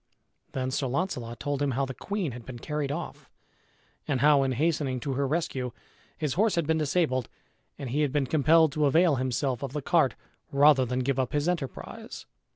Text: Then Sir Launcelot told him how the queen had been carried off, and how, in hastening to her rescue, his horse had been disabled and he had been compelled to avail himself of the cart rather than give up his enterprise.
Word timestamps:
Then 0.53 0.71
Sir 0.71 0.87
Launcelot 0.87 1.39
told 1.39 1.61
him 1.61 1.69
how 1.77 1.85
the 1.85 1.93
queen 1.93 2.31
had 2.31 2.43
been 2.43 2.57
carried 2.57 2.91
off, 2.91 3.29
and 4.07 4.19
how, 4.21 4.41
in 4.41 4.53
hastening 4.53 4.99
to 5.01 5.13
her 5.13 5.27
rescue, 5.27 5.73
his 6.17 6.33
horse 6.33 6.55
had 6.55 6.65
been 6.65 6.79
disabled 6.79 7.29
and 7.77 7.91
he 7.91 8.01
had 8.01 8.11
been 8.11 8.25
compelled 8.25 8.71
to 8.71 8.85
avail 8.87 9.17
himself 9.17 9.61
of 9.61 9.73
the 9.73 9.81
cart 9.83 10.15
rather 10.51 10.85
than 10.85 11.01
give 11.01 11.19
up 11.19 11.33
his 11.33 11.47
enterprise. 11.47 12.25